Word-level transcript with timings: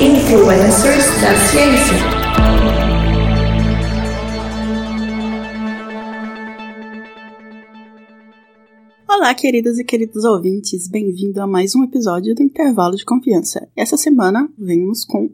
Influencers 0.00 1.06
da 1.20 1.34
Ciência. 1.50 1.96
Olá, 9.08 9.34
queridas 9.34 9.80
e 9.80 9.84
queridos 9.84 10.24
ouvintes, 10.24 10.86
bem-vindo 10.86 11.42
a 11.42 11.46
mais 11.48 11.74
um 11.74 11.82
episódio 11.82 12.32
do 12.36 12.42
Intervalo 12.44 12.94
de 12.94 13.04
Confiança. 13.04 13.68
Essa 13.74 13.96
semana 13.96 14.48
vemos 14.56 15.04
com 15.04 15.28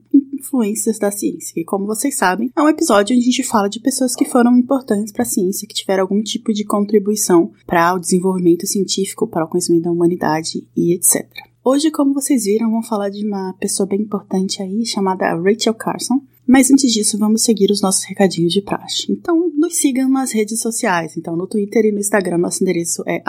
influências 0.45 0.99
da 0.99 1.11
ciência, 1.11 1.53
e 1.57 1.65
como 1.65 1.87
vocês 1.87 2.17
sabem, 2.17 2.51
é 2.55 2.63
um 2.63 2.69
episódio 2.69 3.17
onde 3.17 3.25
a 3.25 3.31
gente 3.31 3.43
fala 3.43 3.69
de 3.69 3.81
pessoas 3.81 4.15
que 4.15 4.25
foram 4.27 4.57
importantes 4.57 5.13
para 5.13 5.23
a 5.23 5.27
ciência, 5.27 5.67
que 5.67 5.75
tiveram 5.75 6.03
algum 6.03 6.23
tipo 6.23 6.53
de 6.53 6.65
contribuição 6.65 7.51
para 7.67 7.95
o 7.95 7.99
desenvolvimento 7.99 8.67
científico, 8.67 9.27
para 9.27 9.45
o 9.45 9.49
conhecimento 9.49 9.85
da 9.85 9.93
humanidade 9.93 10.67
e 10.77 10.93
etc. 10.93 11.27
Hoje, 11.65 11.91
como 11.91 12.13
vocês 12.13 12.45
viram, 12.45 12.71
vamos 12.71 12.87
falar 12.87 13.09
de 13.09 13.27
uma 13.27 13.55
pessoa 13.55 13.87
bem 13.87 14.03
importante 14.03 14.63
aí 14.63 14.85
chamada 14.85 15.35
Rachel 15.35 15.73
Carson. 15.73 16.21
Mas 16.47 16.71
antes 16.71 16.93
disso, 16.93 17.17
vamos 17.17 17.43
seguir 17.43 17.71
os 17.71 17.81
nossos 17.81 18.05
recadinhos 18.05 18.53
de 18.53 18.61
praxe. 18.61 19.11
Então, 19.11 19.51
nos 19.57 19.77
sigam 19.77 20.11
nas 20.11 20.31
redes 20.31 20.61
sociais. 20.61 21.17
Então, 21.17 21.35
no 21.35 21.47
Twitter 21.47 21.87
e 21.87 21.93
no 21.93 21.99
Instagram, 21.99 22.37
nosso 22.37 22.63
endereço 22.63 23.03
é 23.07 23.23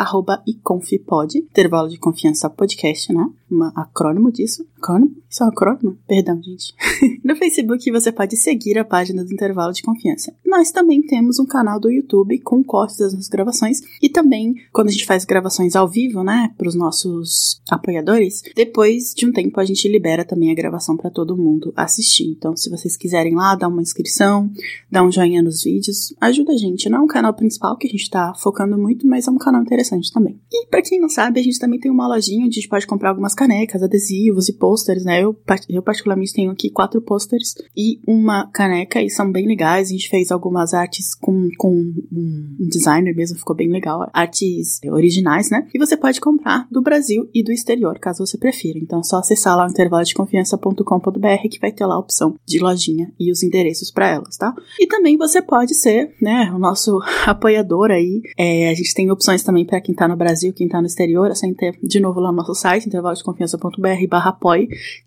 iconfipod, 0.46 1.38
intervalo 1.38 1.88
de 1.88 1.98
confiança 1.98 2.50
podcast, 2.50 3.14
né? 3.14 3.26
Um 3.52 3.64
acrônimo 3.76 4.32
disso. 4.32 4.66
Acrônimo? 4.78 5.16
Isso 5.30 5.44
é 5.44 5.46
um 5.46 5.50
acrônimo? 5.50 5.98
Perdão, 6.08 6.42
gente. 6.42 6.74
no 7.24 7.36
Facebook, 7.36 7.92
você 7.92 8.12
pode 8.12 8.38
seguir 8.38 8.78
a 8.78 8.86
página 8.86 9.24
do 9.24 9.32
Intervalo 9.32 9.72
de 9.72 9.84
Confiança. 9.84 10.34
Nós 10.46 10.72
também 10.72 11.02
temos 11.02 11.40
um 11.40 11.46
canal 11.46 11.80
do 11.80 11.92
YouTube 11.92 12.40
com 12.40 12.64
cortes 12.64 12.98
das 12.98 13.14
nossas 13.14 13.28
gravações 13.28 13.82
e 14.02 14.10
também, 14.10 14.56
quando 14.72 14.88
a 14.88 14.92
gente 14.92 15.06
faz 15.06 15.26
gravações 15.26 15.76
ao 15.76 15.88
vivo, 15.88 16.24
né, 16.24 16.54
para 16.58 16.68
os 16.68 16.76
nossos 16.76 17.62
apoiadores, 17.70 18.42
depois 18.56 19.14
de 19.14 19.26
um 19.26 19.32
tempo 19.32 19.60
a 19.60 19.66
gente 19.66 19.88
libera 19.88 20.26
também 20.26 20.52
a 20.52 20.56
gravação 20.56 20.96
para 20.98 21.10
todo 21.10 21.38
mundo 21.38 21.74
assistir. 21.76 22.30
Então, 22.30 22.56
se 22.56 22.70
vocês 22.70 22.98
quiserem 22.98 23.36
lá 23.36 23.56
dar 23.56 23.68
uma 23.68 23.82
inscrição, 23.82 24.50
dar 24.90 25.04
um 25.04 25.12
joinha 25.12 25.42
nos 25.42 25.64
vídeos, 25.64 26.14
ajuda 26.20 26.54
a 26.54 26.58
gente. 26.58 26.90
Não 26.90 27.00
é 27.00 27.02
um 27.02 27.08
canal 27.08 27.34
principal 27.34 27.78
que 27.78 27.88
a 27.88 27.90
gente 27.90 28.10
tá 28.10 28.34
focando 28.36 28.78
muito, 28.78 29.06
mas 29.06 29.28
é 29.28 29.32
um 29.32 29.38
canal 29.38 29.62
interessante 29.62 30.12
também. 30.12 30.40
E 30.52 30.68
para 30.68 30.82
quem 30.82 31.00
não 31.00 31.10
sabe, 31.10 31.40
a 31.40 31.44
gente 31.44 31.60
também 31.60 31.80
tem 31.80 31.92
uma 31.92 32.08
lojinha 32.08 32.46
onde 32.46 32.58
a 32.58 32.62
gente 32.62 32.70
pode 32.70 32.88
comprar 32.88 33.10
algumas 33.10 33.36
canecas, 33.46 33.84
adesivos 33.84 34.50
e 34.50 34.54
posters, 34.54 35.06
né? 35.06 35.24
Eu, 35.24 35.38
eu 35.70 35.84
particularmente 35.84 36.34
tenho 36.34 36.52
aqui 36.52 36.70
quatro 36.70 37.00
posters 37.02 37.54
e 37.78 38.00
uma 38.08 38.48
caneca 38.52 39.02
e 39.02 39.10
são 39.10 39.32
bem 39.32 39.48
legais. 39.48 39.90
A 39.90 39.92
gente 39.92 40.10
fez 40.10 40.32
algumas 40.32 40.74
artes 40.74 41.14
com, 41.14 41.50
com 41.58 41.72
um 42.12 42.68
designer 42.68 43.16
mesmo, 43.16 43.38
ficou 43.38 43.56
bem 43.56 43.70
legal. 43.70 44.10
Artes 44.14 44.80
originais, 44.92 45.50
né? 45.50 45.68
E 45.74 45.80
você 45.80 45.96
pode 45.96 46.20
comprar 46.20 46.68
do 46.72 46.82
Brasil 46.82 47.30
e 47.34 47.44
do 47.44 47.52
exterior, 47.52 48.00
caso 48.00 48.26
você 48.26 48.38
prefira. 48.38 48.80
Então 48.80 49.00
é 49.00 49.04
só 49.04 49.18
acessar 49.18 49.56
lá 49.56 49.66
o 49.66 49.70
intervalodeconfiança.com.br 49.70 51.50
que 51.50 51.60
vai 51.60 51.72
ter 51.72 51.86
lá 51.86 51.96
a 51.96 52.00
opção 52.00 52.36
de 52.46 52.60
lojinha 52.60 53.14
e 53.20 53.32
os 53.32 53.44
endereços 53.44 53.92
para 53.92 54.10
elas, 54.10 54.38
tá? 54.38 54.54
E 54.80 54.88
também 54.88 55.18
você 55.18 55.42
pode 55.42 55.76
ser, 55.76 56.16
né, 56.22 56.52
o 56.54 56.60
nosso 56.60 57.00
apoiador 57.26 57.92
aí. 57.92 58.22
É, 58.38 58.70
a 58.70 58.74
gente 58.74 58.94
tem 58.94 59.12
opções 59.12 59.44
também 59.44 59.66
para 59.66 59.82
quem 59.82 59.94
tá 59.94 60.08
no 60.08 60.16
Brasil, 60.16 60.54
quem 60.54 60.68
tá 60.68 60.82
no 60.82 60.88
exterior, 60.88 61.32
ter 61.56 61.78
de 61.82 62.00
novo 62.00 62.20
lá 62.20 62.32
no 62.32 62.38
nosso 62.38 62.56
site, 62.56 62.90
intervalodeconfiança.br 63.32 64.08
barra 64.10 64.38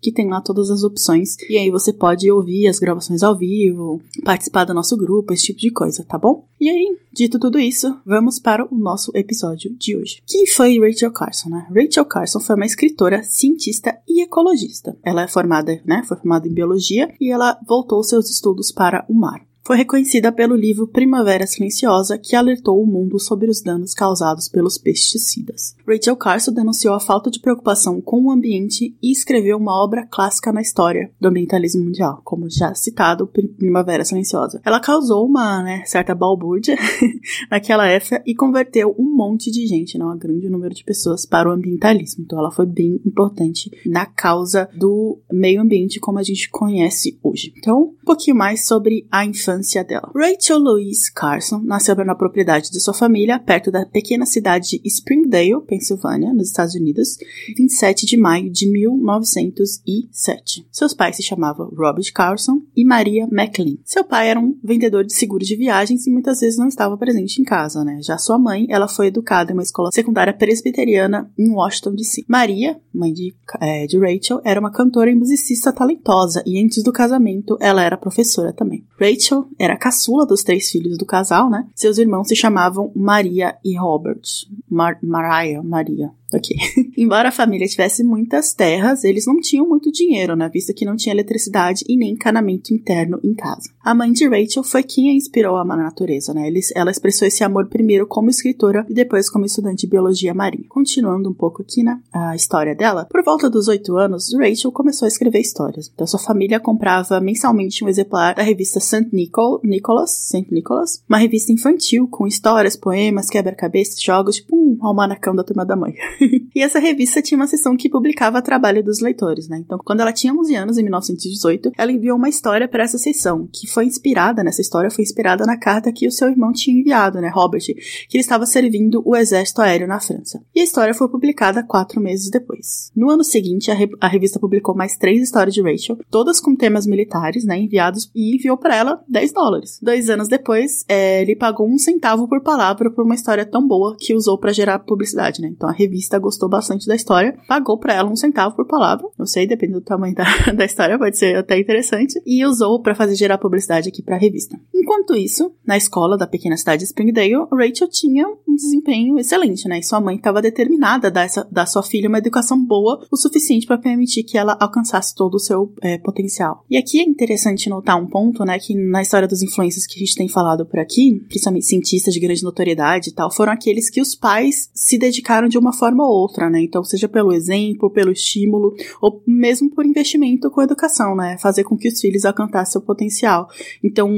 que 0.01 0.11
tem 0.11 0.29
lá 0.29 0.41
todas 0.41 0.69
as 0.69 0.83
opções. 0.83 1.37
E 1.49 1.57
aí 1.57 1.69
você 1.69 1.93
pode 1.93 2.29
ouvir 2.31 2.67
as 2.67 2.79
gravações 2.79 3.23
ao 3.23 3.37
vivo, 3.37 4.01
participar 4.23 4.65
do 4.65 4.73
nosso 4.73 4.97
grupo, 4.97 5.33
esse 5.33 5.45
tipo 5.45 5.59
de 5.59 5.71
coisa, 5.71 6.03
tá 6.03 6.17
bom? 6.17 6.45
E 6.59 6.69
aí, 6.69 6.97
dito 7.13 7.39
tudo 7.39 7.59
isso, 7.59 7.97
vamos 8.05 8.39
para 8.39 8.65
o 8.65 8.77
nosso 8.77 9.11
episódio 9.15 9.73
de 9.77 9.95
hoje. 9.95 10.21
Quem 10.27 10.45
foi 10.47 10.79
Rachel 10.79 11.11
Carson, 11.11 11.49
né? 11.49 11.67
Rachel 11.73 12.05
Carson 12.05 12.39
foi 12.39 12.55
uma 12.55 12.65
escritora, 12.65 13.23
cientista 13.23 13.97
e 14.07 14.21
ecologista. 14.21 14.97
Ela 15.03 15.23
é 15.23 15.27
formada, 15.27 15.81
né? 15.85 16.03
Foi 16.07 16.17
formada 16.17 16.47
em 16.47 16.53
biologia 16.53 17.13
e 17.19 17.31
ela 17.31 17.57
voltou 17.67 18.03
seus 18.03 18.29
estudos 18.29 18.71
para 18.71 19.05
o 19.07 19.13
mar 19.13 19.48
foi 19.69 19.77
reconhecida 19.77 20.31
pelo 20.31 20.55
livro 20.55 20.87
Primavera 20.87 21.45
Silenciosa, 21.45 22.17
que 22.17 22.35
alertou 22.35 22.81
o 22.81 22.87
mundo 22.87 23.19
sobre 23.19 23.47
os 23.51 23.61
danos 23.61 23.93
causados 23.93 24.49
pelos 24.49 24.79
pesticidas. 24.79 25.75
Rachel 25.87 26.15
Carson 26.15 26.51
denunciou 26.51 26.95
a 26.95 26.99
falta 26.99 27.29
de 27.29 27.39
preocupação 27.39 28.01
com 28.01 28.23
o 28.23 28.31
ambiente 28.31 28.95
e 28.99 29.11
escreveu 29.11 29.57
uma 29.57 29.79
obra 29.79 30.07
clássica 30.07 30.51
na 30.51 30.59
história 30.59 31.11
do 31.21 31.27
ambientalismo 31.27 31.83
mundial, 31.83 32.19
como 32.23 32.49
já 32.49 32.73
citado, 32.73 33.27
Primavera 33.27 34.03
Silenciosa. 34.03 34.59
Ela 34.65 34.79
causou 34.79 35.23
uma 35.23 35.61
né, 35.61 35.83
certa 35.85 36.15
balbúrdia 36.15 36.75
naquela 37.51 37.85
época 37.85 38.23
e 38.25 38.33
converteu 38.33 38.95
um 38.97 39.15
monte 39.15 39.51
de 39.51 39.67
gente, 39.67 39.99
não, 39.99 40.11
um 40.11 40.17
grande 40.17 40.49
número 40.49 40.73
de 40.73 40.83
pessoas, 40.83 41.27
para 41.27 41.47
o 41.47 41.53
ambientalismo. 41.53 42.23
Então 42.23 42.39
ela 42.39 42.49
foi 42.49 42.65
bem 42.65 42.99
importante 43.05 43.69
na 43.85 44.07
causa 44.07 44.67
do 44.75 45.19
meio 45.31 45.61
ambiente 45.61 45.99
como 45.99 46.17
a 46.17 46.23
gente 46.23 46.49
conhece 46.49 47.19
hoje. 47.21 47.53
Então, 47.55 47.93
um 48.01 48.03
pouquinho 48.03 48.35
mais 48.35 48.65
sobre 48.65 49.05
a 49.11 49.23
infância 49.23 49.58
infância 49.59 49.83
dela. 49.83 50.09
Rachel 50.15 50.57
Louise 50.57 51.11
Carson 51.13 51.61
nasceu 51.63 51.95
na 51.95 52.15
propriedade 52.15 52.71
de 52.71 52.79
sua 52.79 52.93
família, 52.93 53.37
perto 53.39 53.69
da 53.69 53.85
pequena 53.85 54.25
cidade 54.25 54.69
de 54.69 54.81
Springdale, 54.85 55.61
Pensilvânia, 55.67 56.33
nos 56.33 56.47
Estados 56.47 56.75
Unidos, 56.75 57.17
27 57.55 58.05
de 58.05 58.15
maio 58.17 58.49
de 58.49 58.71
1907. 58.71 60.65
Seus 60.71 60.93
pais 60.93 61.17
se 61.17 61.23
chamavam 61.23 61.69
Robert 61.75 62.11
Carson 62.13 62.61
e 62.75 62.85
Maria 62.85 63.27
McLean. 63.31 63.77
Seu 63.83 64.03
pai 64.03 64.29
era 64.29 64.39
um 64.39 64.57
vendedor 64.63 65.03
de 65.03 65.13
seguros 65.13 65.47
de 65.47 65.55
viagens 65.55 66.07
e 66.07 66.11
muitas 66.11 66.39
vezes 66.39 66.57
não 66.57 66.67
estava 66.67 66.97
presente 66.97 67.41
em 67.41 67.43
casa, 67.43 67.83
né? 67.83 67.99
Já 68.01 68.17
sua 68.17 68.39
mãe, 68.39 68.65
ela 68.69 68.87
foi 68.87 69.07
educada 69.07 69.51
em 69.51 69.55
uma 69.55 69.63
escola 69.63 69.91
secundária 69.91 70.33
presbiteriana 70.33 71.29
em 71.37 71.49
Washington 71.51 71.95
DC. 71.95 72.23
Maria, 72.27 72.79
mãe 72.93 73.11
de, 73.11 73.35
é, 73.59 73.85
de 73.85 73.97
Rachel, 73.97 74.39
era 74.43 74.59
uma 74.59 74.71
cantora 74.71 75.11
e 75.11 75.15
musicista 75.15 75.73
talentosa 75.73 76.43
e 76.45 76.63
antes 76.63 76.83
do 76.83 76.93
casamento 76.93 77.57
ela 77.59 77.83
era 77.83 77.97
professora 77.97 78.53
também. 78.53 78.85
Rachel 78.99 79.48
era 79.57 79.73
a 79.73 79.77
caçula 79.77 80.25
dos 80.25 80.43
três 80.43 80.69
filhos 80.69 80.97
do 80.97 81.05
casal, 81.05 81.49
né? 81.49 81.67
Seus 81.75 81.97
irmãos 81.97 82.27
se 82.27 82.35
chamavam 82.35 82.91
Maria 82.95 83.57
e 83.63 83.77
Robert. 83.77 84.21
Mar 84.69 84.97
Maria. 85.01 86.11
Ok. 86.33 86.55
Embora 86.97 87.29
a 87.29 87.31
família 87.31 87.67
tivesse 87.67 88.03
muitas 88.03 88.53
terras, 88.53 89.03
eles 89.03 89.25
não 89.25 89.39
tinham 89.39 89.67
muito 89.67 89.91
dinheiro, 89.91 90.35
né, 90.35 90.49
vista 90.53 90.73
que 90.73 90.85
não 90.85 90.95
tinha 90.95 91.13
eletricidade 91.13 91.83
e 91.87 91.97
nem 91.97 92.11
encanamento 92.11 92.73
interno 92.73 93.19
em 93.23 93.33
casa. 93.33 93.69
A 93.83 93.95
mãe 93.95 94.11
de 94.11 94.27
Rachel 94.27 94.63
foi 94.63 94.83
quem 94.83 95.09
a 95.09 95.13
inspirou 95.13 95.55
a 95.55 95.61
amar 95.61 95.79
a 95.79 95.83
natureza, 95.83 96.33
né? 96.33 96.47
Eles, 96.47 96.71
ela 96.75 96.91
expressou 96.91 97.27
esse 97.27 97.43
amor 97.43 97.67
primeiro 97.67 98.05
como 98.05 98.29
escritora 98.29 98.85
e 98.89 98.93
depois 98.93 99.29
como 99.29 99.45
estudante 99.45 99.81
de 99.81 99.87
biologia 99.87 100.33
marinha. 100.33 100.65
Continuando 100.69 101.29
um 101.29 101.33
pouco 101.33 101.61
aqui, 101.61 101.81
né? 101.81 101.99
A 102.13 102.35
história 102.35 102.75
dela. 102.75 103.05
Por 103.09 103.23
volta 103.23 103.49
dos 103.49 103.67
oito 103.67 103.95
anos, 103.97 104.33
Rachel 104.33 104.71
começou 104.71 105.05
a 105.05 105.09
escrever 105.09 105.39
histórias. 105.39 105.89
Então 105.93 106.05
sua 106.05 106.19
família 106.19 106.59
comprava 106.59 107.19
mensalmente 107.19 107.83
um 107.83 107.87
exemplar 107.87 108.35
da 108.35 108.43
revista 108.43 108.79
St. 108.79 109.09
Nicol 109.11 109.59
Nicholas, 109.63 110.11
St. 110.11 110.47
Nicholas, 110.51 111.03
uma 111.07 111.17
revista 111.17 111.51
infantil 111.51 112.07
com 112.07 112.27
histórias, 112.27 112.75
poemas, 112.75 113.29
quebra-cabeças, 113.29 114.01
jogos, 114.01 114.35
tipo 114.35 114.55
um 114.55 114.77
almanacão 114.81 115.35
da 115.35 115.43
turma 115.43 115.65
da 115.65 115.75
mãe. 115.75 115.95
e 116.55 116.61
essa 116.61 116.79
revista 116.79 117.21
tinha 117.21 117.37
uma 117.37 117.47
seção 117.47 117.75
que 117.75 117.89
publicava 117.89 118.41
trabalho 118.41 118.83
dos 118.83 118.99
leitores, 118.99 119.47
né? 119.47 119.57
Então, 119.59 119.79
quando 119.83 120.01
ela 120.01 120.13
tinha 120.13 120.33
11 120.33 120.55
anos, 120.55 120.77
em 120.77 120.83
1918, 120.83 121.71
ela 121.77 121.91
enviou 121.91 122.17
uma 122.17 122.29
história 122.29 122.67
para 122.67 122.83
essa 122.83 122.97
seção, 122.97 123.47
que 123.51 123.67
foi 123.67 123.85
inspirada, 123.85 124.43
nessa 124.43 124.61
história, 124.61 124.91
foi 124.91 125.03
inspirada 125.03 125.45
na 125.45 125.57
carta 125.57 125.91
que 125.91 126.07
o 126.07 126.11
seu 126.11 126.29
irmão 126.29 126.51
tinha 126.51 126.79
enviado, 126.79 127.19
né, 127.19 127.29
Robert, 127.33 127.61
que 127.61 128.17
ele 128.17 128.21
estava 128.21 128.45
servindo 128.45 129.01
o 129.05 129.15
exército 129.15 129.61
aéreo 129.61 129.87
na 129.87 129.99
França. 129.99 130.41
E 130.53 130.59
a 130.59 130.63
história 130.63 130.93
foi 130.93 131.07
publicada 131.07 131.63
quatro 131.63 132.01
meses 132.01 132.29
depois. 132.29 132.91
No 132.95 133.09
ano 133.09 133.23
seguinte, 133.23 133.71
a, 133.71 133.73
re 133.73 133.89
a 133.99 134.07
revista 134.07 134.39
publicou 134.39 134.75
mais 134.75 134.97
três 134.97 135.21
histórias 135.21 135.53
de 135.53 135.61
Rachel, 135.61 135.97
todas 136.09 136.39
com 136.39 136.55
temas 136.55 136.85
militares, 136.85 137.45
né, 137.45 137.57
enviados, 137.57 138.09
e 138.13 138.35
enviou 138.35 138.57
para 138.57 138.75
ela 138.75 139.03
10 139.07 139.33
dólares. 139.33 139.79
Dois 139.81 140.09
anos 140.09 140.27
depois, 140.27 140.83
é, 140.87 141.21
ele 141.21 141.35
pagou 141.35 141.67
um 141.67 141.77
centavo 141.77 142.27
por 142.27 142.41
palavra 142.41 142.91
por 142.91 143.05
uma 143.05 143.15
história 143.15 143.45
tão 143.45 143.65
boa 143.65 143.95
que 143.99 144.13
usou 144.13 144.37
para 144.37 144.53
gerar 144.53 144.79
publicidade, 144.79 145.41
né? 145.41 145.49
Então 145.49 145.69
a 145.69 145.73
revista 145.73 146.08
gostou 146.17 146.49
bastante 146.49 146.87
da 146.87 146.95
história, 146.95 147.37
pagou 147.47 147.77
para 147.77 147.93
ela 147.93 148.09
um 148.09 148.15
centavo 148.15 148.55
por 148.55 148.65
palavra. 148.65 149.07
Não 149.17 149.25
sei, 149.25 149.45
depende 149.45 149.73
do 149.73 149.81
tamanho 149.81 150.15
da, 150.15 150.23
da 150.55 150.65
história, 150.65 150.97
pode 150.97 151.17
ser 151.17 151.35
até 151.35 151.59
interessante. 151.59 152.19
E 152.25 152.45
usou 152.45 152.81
para 152.81 152.95
fazer 152.95 153.15
gerar 153.15 153.37
publicidade 153.37 153.89
aqui 153.89 154.01
para 154.01 154.15
a 154.15 154.19
revista. 154.19 154.59
Enquanto 154.73 155.15
isso, 155.15 155.53
na 155.65 155.77
escola 155.77 156.17
da 156.17 156.25
pequena 156.25 156.57
cidade 156.57 156.79
de 156.79 156.85
Springdale, 156.85 157.47
Rachel 157.51 157.87
tinha 157.89 158.27
um 158.47 158.55
desempenho 158.55 159.19
excelente, 159.19 159.67
né? 159.67 159.79
E 159.79 159.83
sua 159.83 160.01
mãe 160.01 160.15
estava 160.15 160.41
determinada 160.41 161.07
a 161.07 161.11
dar, 161.11 161.23
essa, 161.23 161.47
dar 161.51 161.65
sua 161.65 161.83
filha 161.83 162.09
uma 162.09 162.17
educação 162.17 162.63
boa 162.63 163.05
o 163.11 163.17
suficiente 163.17 163.67
para 163.67 163.77
permitir 163.77 164.23
que 164.23 164.37
ela 164.37 164.57
alcançasse 164.59 165.13
todo 165.13 165.35
o 165.35 165.39
seu 165.39 165.73
é, 165.81 165.97
potencial. 165.97 166.65
E 166.69 166.77
aqui 166.77 166.99
é 166.99 167.03
interessante 167.03 167.69
notar 167.69 168.01
um 168.01 168.07
ponto, 168.07 168.43
né? 168.43 168.57
Que 168.57 168.73
na 168.73 169.01
história 169.01 169.27
dos 169.27 169.41
influências 169.41 169.85
que 169.85 169.95
a 169.95 169.99
gente 169.99 170.15
tem 170.15 170.27
falado 170.27 170.65
por 170.65 170.79
aqui, 170.79 171.19
principalmente 171.27 171.65
cientistas 171.65 172.13
de 172.13 172.19
grande 172.19 172.43
notoriedade 172.43 173.09
e 173.09 173.13
tal, 173.13 173.31
foram 173.31 173.51
aqueles 173.51 173.89
que 173.89 174.01
os 174.01 174.15
pais 174.15 174.69
se 174.73 174.97
dedicaram 174.97 175.47
de 175.47 175.57
uma 175.57 175.73
forma 175.73 175.98
forma 175.99 176.05
ou 176.05 176.21
outra, 176.21 176.49
né? 176.49 176.61
Então, 176.61 176.83
seja 176.83 177.09
pelo 177.09 177.33
exemplo, 177.33 177.89
pelo 177.89 178.11
estímulo, 178.11 178.73
ou 179.01 179.21
mesmo 179.27 179.69
por 179.69 179.85
investimento 179.85 180.49
com 180.49 180.61
educação, 180.61 181.15
né? 181.15 181.37
Fazer 181.39 181.63
com 181.63 181.77
que 181.77 181.89
os 181.89 181.99
filhos 181.99 182.25
alcançassem 182.25 182.71
seu 182.73 182.81
potencial. 182.81 183.47
Então, 183.83 184.09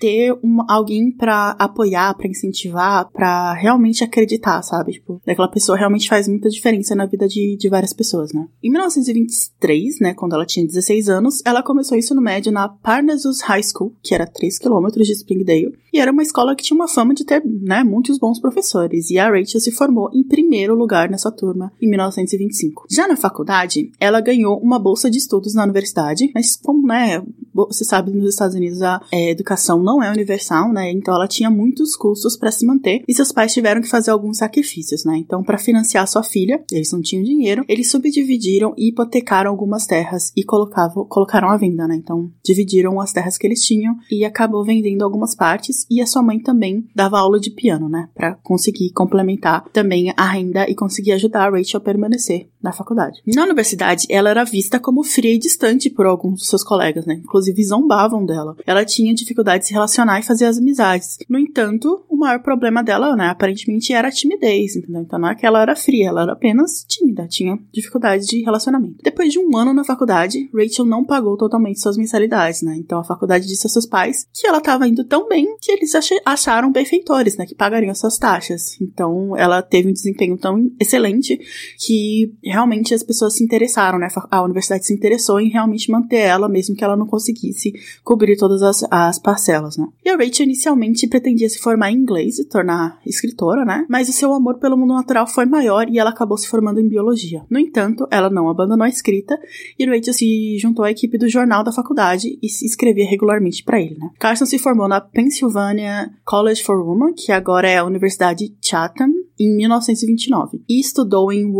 ter 0.00 0.34
alguém 0.68 1.10
para 1.10 1.50
apoiar, 1.58 2.14
para 2.14 2.28
incentivar, 2.28 3.10
para 3.12 3.52
realmente 3.54 4.02
acreditar, 4.02 4.62
sabe? 4.62 4.92
Tipo, 4.92 5.20
daquela 5.26 5.48
pessoa 5.48 5.76
realmente 5.76 6.08
faz 6.08 6.26
muita 6.26 6.48
diferença 6.48 6.94
na 6.94 7.06
vida 7.06 7.28
de, 7.28 7.56
de 7.56 7.68
várias 7.68 7.92
pessoas, 7.92 8.32
né? 8.32 8.46
Em 8.62 8.70
1923, 8.70 10.00
né, 10.00 10.14
quando 10.14 10.34
ela 10.34 10.46
tinha 10.46 10.66
16 10.66 11.08
anos, 11.08 11.42
ela 11.44 11.62
começou 11.62 11.98
isso 11.98 12.14
no 12.14 12.22
médio 12.22 12.52
na 12.52 12.68
Parnassus 12.68 13.40
High 13.42 13.62
School, 13.62 13.94
que 14.02 14.14
era 14.14 14.26
3 14.26 14.58
quilômetros 14.58 15.06
de 15.06 15.12
Springdale, 15.12 15.76
e 15.92 15.98
era 15.98 16.12
uma 16.12 16.22
escola 16.22 16.54
que 16.54 16.62
tinha 16.62 16.76
uma 16.76 16.88
fama 16.88 17.14
de 17.14 17.24
ter, 17.24 17.42
né, 17.44 17.82
muitos 17.82 18.18
bons 18.18 18.38
professores, 18.38 19.10
e 19.10 19.18
a 19.18 19.28
Rachel 19.28 19.60
se 19.60 19.72
formou 19.72 20.10
em 20.14 20.22
primeiro 20.22 20.74
lugar 20.74 21.10
nessa 21.10 21.25
turma 21.30 21.72
em 21.80 21.88
1925. 21.88 22.86
Já 22.90 23.06
na 23.06 23.16
faculdade, 23.16 23.90
ela 24.00 24.20
ganhou 24.20 24.58
uma 24.58 24.78
bolsa 24.78 25.10
de 25.10 25.18
estudos 25.18 25.54
na 25.54 25.64
universidade, 25.64 26.30
mas 26.34 26.56
como, 26.56 26.86
né, 26.86 27.22
você 27.52 27.84
sabe, 27.84 28.12
nos 28.12 28.30
Estados 28.30 28.54
Unidos 28.54 28.82
a 28.82 29.00
é, 29.10 29.30
educação 29.30 29.82
não 29.82 30.02
é 30.02 30.10
universal, 30.10 30.72
né, 30.72 30.90
então 30.90 31.14
ela 31.14 31.26
tinha 31.26 31.50
muitos 31.50 31.96
custos 31.96 32.36
para 32.36 32.50
se 32.50 32.66
manter, 32.66 33.02
e 33.08 33.14
seus 33.14 33.32
pais 33.32 33.52
tiveram 33.52 33.80
que 33.80 33.88
fazer 33.88 34.10
alguns 34.10 34.38
sacrifícios, 34.38 35.04
né, 35.04 35.16
então 35.18 35.42
para 35.42 35.58
financiar 35.58 36.06
sua 36.06 36.22
filha, 36.22 36.62
eles 36.70 36.92
não 36.92 37.00
tinham 37.00 37.24
dinheiro, 37.24 37.64
eles 37.68 37.90
subdividiram 37.90 38.74
e 38.76 38.88
hipotecaram 38.88 39.50
algumas 39.50 39.86
terras 39.86 40.32
e 40.36 40.44
colocavam, 40.44 41.04
colocaram 41.06 41.48
à 41.48 41.56
venda, 41.56 41.86
né, 41.86 41.96
então 41.96 42.30
dividiram 42.44 43.00
as 43.00 43.12
terras 43.12 43.38
que 43.38 43.46
eles 43.46 43.62
tinham 43.64 43.96
e 44.10 44.24
acabou 44.24 44.64
vendendo 44.64 45.02
algumas 45.02 45.34
partes, 45.34 45.86
e 45.90 46.00
a 46.00 46.06
sua 46.06 46.22
mãe 46.22 46.38
também 46.38 46.86
dava 46.94 47.18
aula 47.18 47.40
de 47.40 47.50
piano, 47.50 47.88
né, 47.88 48.08
para 48.14 48.34
conseguir 48.42 48.90
complementar 48.92 49.64
também 49.72 50.12
a 50.16 50.26
renda 50.26 50.68
e 50.68 50.74
conseguir 50.74 51.12
ajudar 51.16 51.46
a 51.46 51.50
Rachel 51.50 51.78
a 51.78 51.80
permanecer 51.80 52.48
na 52.62 52.72
faculdade. 52.72 53.20
Na 53.26 53.44
universidade, 53.44 54.06
ela 54.08 54.30
era 54.30 54.44
vista 54.44 54.78
como 54.78 55.04
fria 55.04 55.34
e 55.34 55.38
distante 55.38 55.90
por 55.90 56.06
alguns 56.06 56.40
dos 56.40 56.48
seus 56.48 56.64
colegas, 56.64 57.06
né? 57.06 57.20
Inclusive 57.22 57.64
zombavam 57.64 58.24
dela. 58.24 58.56
Ela 58.66 58.84
tinha 58.84 59.14
dificuldade 59.14 59.62
de 59.62 59.68
se 59.68 59.72
relacionar 59.72 60.18
e 60.20 60.22
fazer 60.22 60.46
as 60.46 60.58
amizades. 60.58 61.18
No 61.28 61.38
entanto, 61.38 62.04
o 62.16 62.20
maior 62.20 62.40
problema 62.40 62.82
dela, 62.82 63.14
né, 63.14 63.28
aparentemente 63.28 63.92
era 63.92 64.08
a 64.08 64.10
timidez, 64.10 64.74
entendeu? 64.74 65.02
Então 65.02 65.18
não 65.18 65.28
é 65.28 65.34
que 65.34 65.46
ela 65.46 65.60
era 65.60 65.76
fria, 65.76 66.08
ela 66.08 66.22
era 66.22 66.32
apenas 66.32 66.84
tímida, 66.88 67.26
tinha 67.28 67.58
dificuldade 67.72 68.26
de 68.26 68.42
relacionamento. 68.42 68.96
Depois 69.02 69.32
de 69.32 69.38
um 69.38 69.56
ano 69.56 69.72
na 69.72 69.84
faculdade, 69.84 70.50
Rachel 70.54 70.86
não 70.86 71.04
pagou 71.04 71.36
totalmente 71.36 71.80
suas 71.80 71.96
mensalidades, 71.96 72.62
né? 72.62 72.74
Então 72.76 72.98
a 72.98 73.04
faculdade 73.04 73.46
disse 73.46 73.66
aos 73.66 73.72
seus 73.72 73.86
pais 73.86 74.26
que 74.32 74.46
ela 74.46 74.58
estava 74.58 74.88
indo 74.88 75.04
tão 75.04 75.28
bem 75.28 75.56
que 75.60 75.70
eles 75.70 75.92
acharam 76.24 76.72
benfeitores, 76.72 77.36
né, 77.36 77.46
que 77.46 77.54
pagariam 77.54 77.94
suas 77.94 78.18
taxas. 78.18 78.80
Então 78.80 79.36
ela 79.36 79.60
teve 79.62 79.88
um 79.88 79.92
desempenho 79.92 80.38
tão 80.38 80.70
excelente 80.80 81.38
que 81.78 82.32
realmente 82.42 82.94
as 82.94 83.02
pessoas 83.02 83.34
se 83.34 83.44
interessaram, 83.44 83.98
né? 83.98 84.08
A 84.30 84.42
universidade 84.42 84.86
se 84.86 84.94
interessou 84.94 85.38
em 85.38 85.50
realmente 85.50 85.90
manter 85.90 86.20
ela, 86.20 86.48
mesmo 86.48 86.74
que 86.74 86.82
ela 86.82 86.96
não 86.96 87.06
conseguisse 87.06 87.72
cobrir 88.02 88.36
todas 88.36 88.62
as, 88.62 88.84
as 88.90 89.18
parcelas, 89.18 89.76
né? 89.76 89.86
E 90.04 90.08
a 90.08 90.16
Rachel 90.16 90.46
inicialmente 90.46 91.06
pretendia 91.06 91.48
se 91.48 91.58
formar 91.58 91.90
em 91.90 92.04
inglês 92.06 92.38
e 92.38 92.48
tornar 92.48 93.00
escritora, 93.04 93.64
né? 93.64 93.84
Mas 93.88 94.08
o 94.08 94.12
seu 94.12 94.32
amor 94.32 94.58
pelo 94.58 94.76
mundo 94.76 94.94
natural 94.94 95.26
foi 95.26 95.44
maior 95.44 95.88
e 95.88 95.98
ela 95.98 96.10
acabou 96.10 96.38
se 96.38 96.48
formando 96.48 96.80
em 96.80 96.88
biologia. 96.88 97.44
No 97.50 97.58
entanto, 97.58 98.06
ela 98.10 98.30
não 98.30 98.48
abandonou 98.48 98.84
a 98.84 98.88
escrita 98.88 99.36
e 99.76 99.84
Rachel 99.84 100.14
se 100.14 100.58
juntou 100.58 100.84
à 100.84 100.90
equipe 100.90 101.18
do 101.18 101.28
jornal 101.28 101.64
da 101.64 101.72
faculdade 101.72 102.38
e 102.40 102.48
se 102.48 102.64
escrevia 102.64 103.08
regularmente 103.08 103.64
para 103.64 103.80
ele, 103.80 103.96
né? 103.98 104.10
Carson 104.20 104.46
se 104.46 104.58
formou 104.58 104.86
na 104.86 105.00
Pennsylvania 105.00 106.10
College 106.24 106.62
for 106.62 106.78
Women, 106.78 107.14
que 107.14 107.32
agora 107.32 107.68
é 107.68 107.78
a 107.78 107.84
Universidade 107.84 108.54
Chatham, 108.62 109.10
em 109.38 109.54
1929 109.56 110.62
e 110.68 110.80
estudou 110.80 111.32
em 111.32 111.50